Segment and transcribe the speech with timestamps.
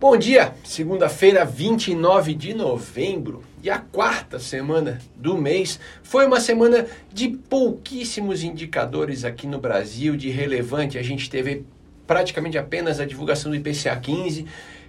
[0.00, 6.86] Bom dia, segunda-feira, 29 de novembro, e a quarta semana do mês foi uma semana
[7.12, 10.96] de pouquíssimos indicadores aqui no Brasil de relevante.
[10.96, 11.66] A gente teve
[12.06, 14.46] praticamente apenas a divulgação do IPCA 15,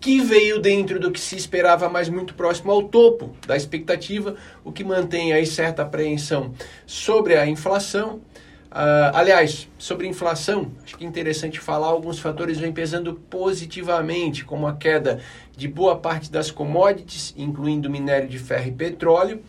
[0.00, 4.72] que veio dentro do que se esperava, mas muito próximo ao topo da expectativa, o
[4.72, 6.54] que mantém aí certa apreensão
[6.86, 8.22] sobre a inflação.
[8.74, 14.66] Uh, aliás, sobre inflação, acho que é interessante falar, alguns fatores vêm pesando positivamente, como
[14.66, 15.20] a queda
[15.56, 19.40] de boa parte das commodities, incluindo minério de ferro e petróleo.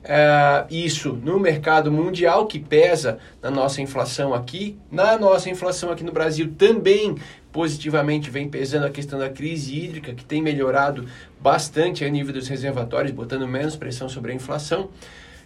[0.00, 4.78] Uh, isso no mercado mundial, que pesa na nossa inflação aqui.
[4.90, 7.16] Na nossa inflação aqui no Brasil também
[7.52, 11.06] positivamente vem pesando a questão da crise hídrica, que tem melhorado
[11.38, 14.88] bastante a nível dos reservatórios, botando menos pressão sobre a inflação.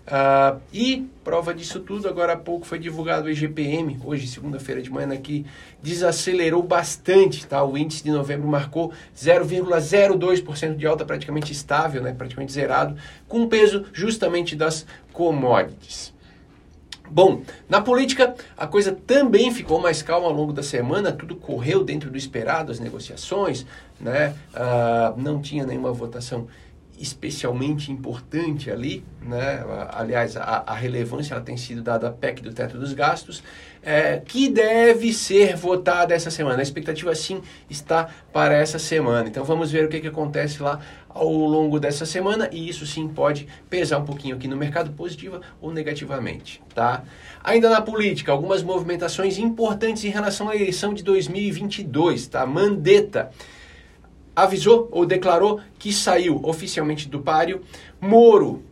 [0.04, 4.90] Uh, e prova disso tudo, agora há pouco foi divulgado o IGPM, hoje, segunda-feira de
[4.90, 5.46] manhã, que
[5.82, 7.46] desacelerou bastante.
[7.46, 7.64] Tá?
[7.64, 12.12] O índice de novembro marcou 0,02% de alta, praticamente estável, né?
[12.12, 16.12] praticamente zerado, com peso justamente das commodities.
[17.10, 21.84] Bom, na política a coisa também ficou mais calma ao longo da semana, tudo correu
[21.84, 23.66] dentro do esperado, as negociações,
[24.00, 24.34] né?
[24.54, 26.48] Uh, não tinha nenhuma votação
[26.98, 29.64] especialmente importante ali, né?
[29.92, 33.42] aliás, a, a, relevância ela tem sido dada à PEC do teto dos gastos,
[33.82, 36.60] é, que deve ser votada essa semana.
[36.60, 39.28] A expectativa sim está para essa semana.
[39.28, 43.08] Então vamos ver o que, que acontece lá ao longo dessa semana e isso sim
[43.08, 47.04] pode pesar um pouquinho aqui no mercado positiva ou negativamente, tá?
[47.42, 52.44] Ainda na política, algumas movimentações importantes em relação à eleição de 2022, tá?
[52.44, 53.30] Mandetta
[54.34, 57.62] avisou ou declarou que saiu oficialmente do páreo.
[58.00, 58.62] Moro,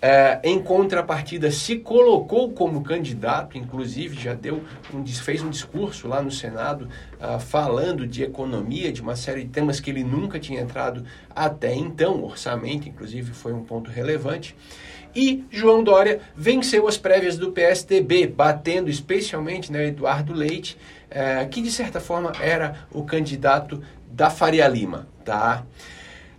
[0.00, 4.62] é, em contrapartida, se colocou como candidato, inclusive já deu
[4.94, 6.88] um, fez um discurso lá no Senado
[7.20, 11.74] uh, falando de economia, de uma série de temas que ele nunca tinha entrado até
[11.74, 12.22] então.
[12.22, 14.54] orçamento, inclusive, foi um ponto relevante.
[15.18, 20.78] E João Dória venceu as prévias do PSDB, batendo especialmente né, Eduardo Leite,
[21.10, 25.64] é, que de certa forma era o candidato da Faria Lima, tá?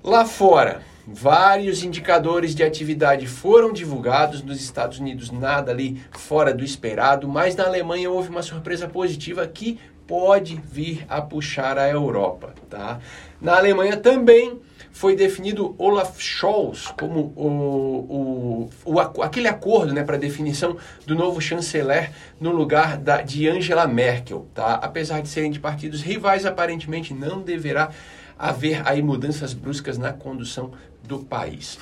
[0.02, 6.64] Lá fora, vários indicadores de atividade foram divulgados nos Estados Unidos, nada ali fora do
[6.64, 12.54] esperado, mas na Alemanha houve uma surpresa positiva que pode vir a puxar a Europa,
[12.70, 13.02] tá?
[13.42, 14.58] Na Alemanha também
[14.92, 21.40] foi definido Olaf Scholz como o, o, o aquele acordo né, para definição do novo
[21.40, 24.48] chanceler no lugar da, de Angela Merkel.
[24.54, 24.76] Tá?
[24.76, 27.92] Apesar de serem de partidos rivais, aparentemente não deverá
[28.38, 30.72] haver aí mudanças bruscas na condução
[31.04, 31.78] do país.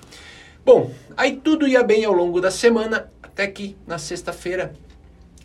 [0.66, 4.74] Bom, aí tudo ia bem ao longo da semana, até que na sexta-feira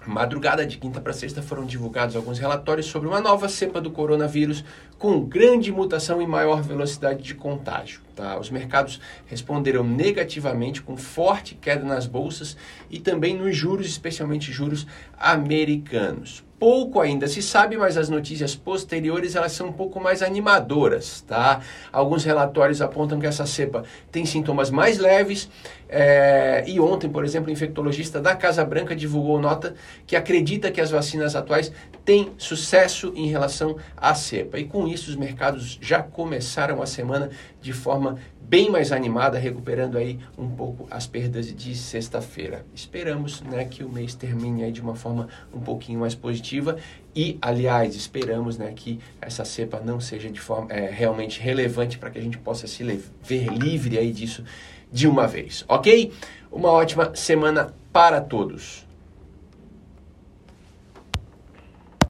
[0.06, 4.64] Madrugada de quinta para sexta foram divulgados alguns relatórios sobre uma nova cepa do coronavírus
[4.98, 8.00] com grande mutação e maior velocidade de contágio.
[8.14, 8.38] Tá?
[8.38, 12.56] Os mercados responderam negativamente com forte queda nas bolsas
[12.90, 14.86] e também nos juros, especialmente juros
[15.18, 16.44] americanos.
[16.58, 21.60] Pouco ainda se sabe, mas as notícias posteriores elas são um pouco mais animadoras, tá?
[21.90, 25.50] Alguns relatórios apontam que essa cepa tem sintomas mais leves
[25.94, 29.74] é, e ontem, por exemplo, o infectologista da Casa Branca divulgou nota
[30.06, 31.70] que acredita que as vacinas atuais
[32.02, 34.58] têm sucesso em relação à cepa.
[34.58, 37.28] E com isso os mercados já começaram a semana
[37.60, 42.66] de forma bem mais animada, recuperando aí um pouco as perdas de sexta-feira.
[42.74, 46.76] Esperamos né, que o mês termine aí de uma forma um pouquinho mais positiva
[47.14, 52.10] e, aliás, esperamos né, que essa cepa não seja de forma é, realmente relevante para
[52.10, 52.82] que a gente possa se
[53.22, 54.44] ver livre aí disso
[54.90, 56.12] de uma vez, ok?
[56.50, 58.86] Uma ótima semana para todos.